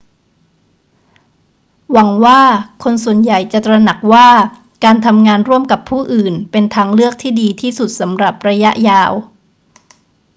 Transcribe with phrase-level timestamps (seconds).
[1.91, 2.41] หวังว่า
[2.83, 4.29] คนส่วนใหญ่จะตระหนักว่า
[4.83, 9.11] การทำงานร่วมกับผู้อื่นเป็นทางเลือกที่ดีที่สุดสำหรับระยะยาว